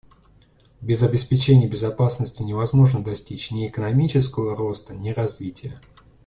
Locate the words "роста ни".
4.57-5.09